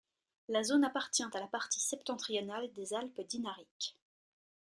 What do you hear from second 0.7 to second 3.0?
appartient à la partie septentrionale des